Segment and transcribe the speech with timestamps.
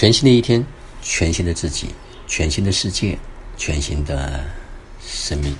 [0.00, 0.64] 全新的一天，
[1.02, 1.94] 全新的自己，
[2.26, 3.18] 全新的世界，
[3.58, 4.42] 全新的
[4.98, 5.54] 生命。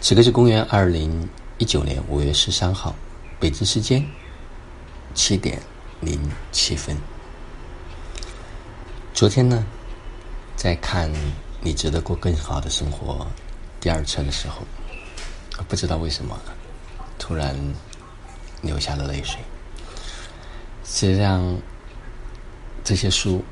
[0.00, 2.92] 此刻是公元二零一九年五月十三号，
[3.38, 4.04] 北京时间
[5.14, 5.62] 七点
[6.00, 6.96] 零七分。
[9.14, 9.64] 昨天呢，
[10.56, 11.08] 在看
[11.60, 13.24] 《你值得过更好的生活》
[13.80, 14.62] 第二册的时候，
[15.68, 16.36] 不知道为什么，
[17.16, 17.56] 突然
[18.60, 19.38] 流下了泪水。
[20.84, 21.56] 实际上，
[22.84, 23.44] 这些书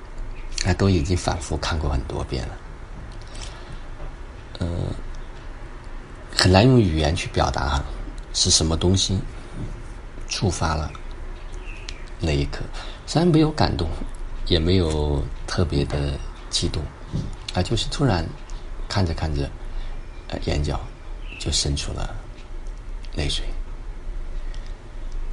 [0.67, 2.55] 啊都已经反复看过很多遍了，
[4.59, 4.67] 呃，
[6.37, 7.83] 很难用语言去表达
[8.35, 9.19] 是什么东西
[10.29, 10.91] 触发了
[12.19, 12.63] 那一刻。
[13.07, 13.89] 虽然没有感动，
[14.47, 16.19] 也没有特别的
[16.51, 16.83] 激动，
[17.55, 18.27] 啊，就是突然
[18.89, 19.49] 看着看着，
[20.29, 20.81] 呃，眼角
[21.39, 22.15] 就渗出了
[23.15, 23.45] 泪水。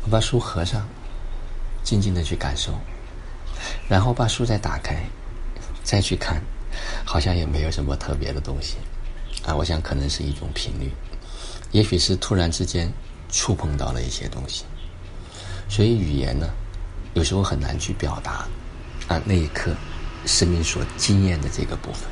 [0.04, 0.88] 我把书合上。
[1.84, 2.74] 静静的去感受，
[3.88, 5.02] 然后把书再打开，
[5.84, 6.42] 再去看，
[7.06, 8.76] 好像也没有什么特别的东西，
[9.46, 10.92] 啊，我想可能是一种频率，
[11.72, 12.92] 也许是突然之间
[13.30, 14.66] 触碰到了一些东西，
[15.70, 16.50] 所以语言呢，
[17.14, 18.46] 有时候很难去表达，
[19.08, 19.72] 啊，那一刻
[20.26, 22.04] 生命所经验的这个部分，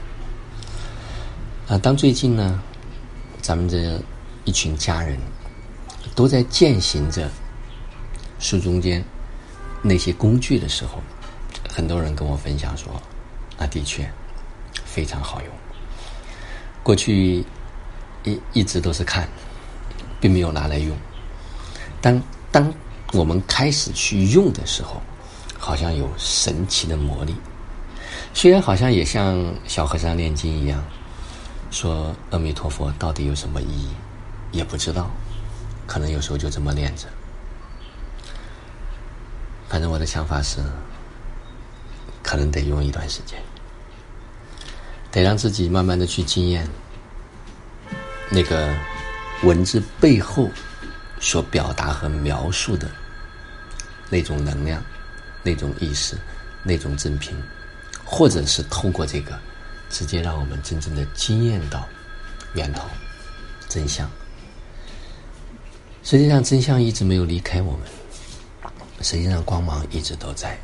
[1.67, 2.61] 啊，当最近呢，
[3.41, 3.99] 咱们这
[4.45, 5.19] 一群家人
[6.15, 7.29] 都在践行着
[8.39, 9.03] 书中间。
[9.87, 10.99] 那些工具的时候，
[11.75, 12.89] 很多人跟我分享说
[13.59, 14.09] ：“啊，的确
[14.85, 15.49] 非常好用。
[16.81, 17.43] 过去
[18.23, 19.27] 一一直都是看，
[20.21, 20.95] 并没有拿来用。
[21.99, 22.73] 当当
[23.11, 25.01] 我们开始去用的时候，
[25.59, 27.35] 好像有神奇的魔力。
[28.33, 30.81] 虽然好像也像小和尚念经一样，
[31.71, 33.89] 说阿弥陀佛到底有什么意义，
[34.53, 35.11] 也不知道。
[35.85, 37.09] 可能有时候就这么念着。”
[39.67, 40.61] 反正我的想法是，
[42.25, 43.39] 可能得用一段时间，
[45.11, 46.67] 得让自己慢慢的去经验
[48.31, 48.75] 那个
[49.43, 50.49] 文字背后
[51.19, 52.89] 所表达和描述的
[54.09, 54.83] 那种能量、
[55.43, 56.17] 那种意识、
[56.63, 57.37] 那种真品，
[58.03, 59.39] 或者是透过这个，
[59.91, 61.87] 直接让我们真正的经验到
[62.55, 62.89] 源头
[63.69, 64.09] 真相。
[66.03, 67.81] 实际上，真相一直没有离开我们。
[69.01, 70.57] 实际上，光芒一直都在，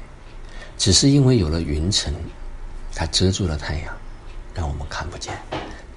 [0.81, 2.11] 只是因为有了云层，
[2.95, 3.95] 它遮住了太阳，
[4.55, 5.39] 让我们看不见。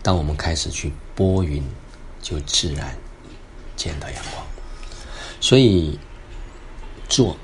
[0.03, 1.65] 当我们开始去拨云，
[2.21, 2.95] 就自然
[3.77, 4.45] 见到阳光。
[5.41, 5.99] 所以，
[7.09, 7.35] 做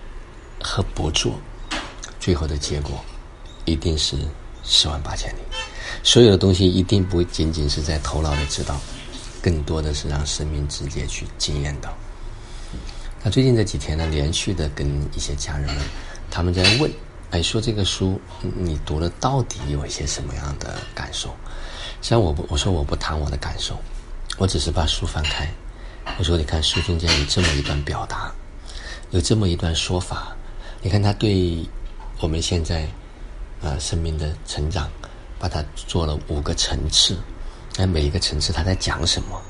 [0.63, 1.41] 和不做，
[2.21, 3.03] 最后的结果
[3.65, 4.19] 一定是
[4.63, 5.39] 十万八千里。
[6.03, 8.79] 所有的东西一定不仅仅是在头脑里知道，
[9.41, 11.97] 更多的是让生命直接去经验到。
[13.25, 14.87] 那最近这几天呢，连续的跟
[15.17, 15.83] 一些家人们，
[16.31, 16.93] 他们在问，
[17.31, 18.21] 哎，说这个书
[18.57, 21.33] 你读了到底有一些什么样的感受？
[22.03, 23.79] 像，我，我说我不谈我的感受，
[24.37, 25.49] 我只是把书翻开，
[26.19, 28.33] 我说你看书中间有这么一段表达，
[29.11, 30.35] 有这么一段说法，
[30.83, 31.65] 你看他对
[32.21, 32.85] 我们现在
[33.63, 34.91] 啊生命的成长，
[35.39, 37.17] 把它做了五个层次，
[37.77, 39.41] 哎，每一个层次他在讲什么？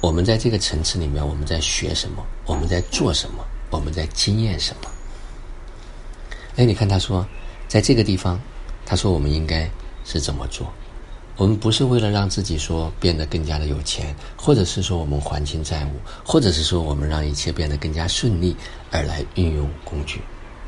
[0.00, 2.24] 我们在这个层次里面，我们在学什么？
[2.44, 3.44] 我们在做什么？
[3.70, 4.90] 我们在经验什么？
[6.56, 7.26] 哎，你看他说，
[7.68, 8.40] 在这个地方，
[8.84, 9.70] 他说我们应该
[10.04, 10.72] 是怎么做？
[11.36, 15.90] 我们不是为了让自己说变得更加的有钱，或者是说我们还清债务，
[16.24, 18.56] 或者是说我们让一切变得更加顺利
[18.90, 20.20] 而来运用工具。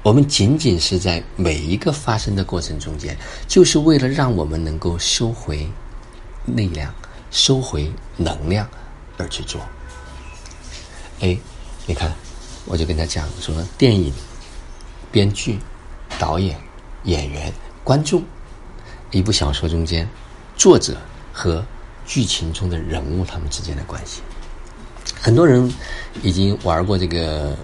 [0.03, 3.16] 我们仅仅是在每一个发生的过程中间，
[3.47, 5.66] 就是为了让我们能够收回
[6.44, 6.94] 力量，
[7.31, 8.69] 收回能量。
[9.21, 9.60] 而去做，
[11.19, 11.37] 哎，
[11.87, 12.15] 你看，
[12.66, 14.12] 我就跟他讲说，电影、
[15.10, 15.59] 编剧、
[16.19, 16.59] 导演、
[17.05, 17.53] 演员、
[17.84, 18.23] 观众，
[19.11, 20.09] 一部小说中间，
[20.56, 20.97] 作者
[21.33, 21.65] 和
[22.05, 24.21] 剧情中的人物他们之间的关系，
[25.21, 25.73] 很多人
[26.23, 27.57] 已经玩过这个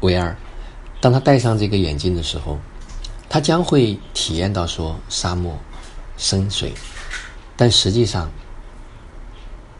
[0.00, 0.34] VR，
[1.00, 2.58] 当他戴上这个眼镜的时候，
[3.28, 5.58] 他将会体验到说沙漠、
[6.16, 6.74] 深水，
[7.56, 8.30] 但实际上。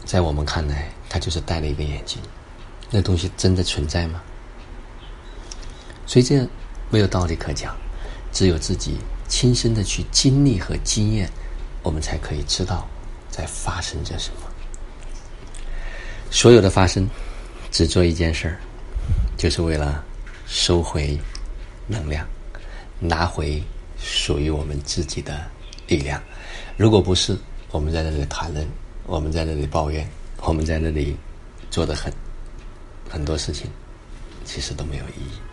[0.05, 2.21] 在我们看来，他就是戴了一个眼镜，
[2.91, 4.21] 那东西真的存在吗？
[6.05, 6.45] 所以这
[6.93, 7.75] 没有道理可讲，
[8.31, 11.27] 只有自己亲身的去经历和经验，
[11.81, 12.87] 我们才可以知道
[13.31, 14.41] 在发生着什么。
[16.29, 17.09] 所有的发生，
[17.71, 18.59] 只做一件事儿，
[19.35, 20.03] 就是为了
[20.45, 21.17] 收回
[21.87, 22.27] 能量，
[22.99, 23.59] 拿回
[23.99, 25.49] 属于我们自己的
[25.87, 26.21] 力量。
[26.77, 27.35] 如果不是，
[27.71, 28.67] 我们在这里谈论。
[29.07, 30.07] 我们在那里抱怨，
[30.43, 31.17] 我们在那里
[31.71, 32.13] 做的很
[33.09, 33.67] 很多事情，
[34.45, 35.52] 其实都没有意义。